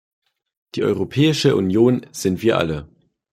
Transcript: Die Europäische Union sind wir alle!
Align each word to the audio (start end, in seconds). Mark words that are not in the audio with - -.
Die 0.73 0.81
Europäische 0.83 1.55
Union 1.55 2.07
sind 2.11 2.41
wir 2.41 2.57
alle! 2.57 2.89